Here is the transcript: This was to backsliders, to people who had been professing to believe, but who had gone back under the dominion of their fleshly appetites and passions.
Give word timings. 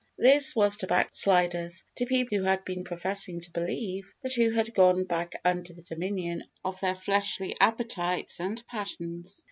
This 0.17 0.55
was 0.55 0.77
to 0.77 0.87
backsliders, 0.87 1.83
to 1.97 2.07
people 2.07 2.39
who 2.39 2.43
had 2.45 2.65
been 2.65 2.83
professing 2.83 3.39
to 3.41 3.51
believe, 3.51 4.11
but 4.23 4.33
who 4.33 4.49
had 4.49 4.73
gone 4.73 5.03
back 5.03 5.39
under 5.45 5.73
the 5.73 5.83
dominion 5.83 6.43
of 6.65 6.79
their 6.79 6.95
fleshly 6.95 7.55
appetites 7.61 8.39
and 8.39 8.65
passions. 8.65 9.39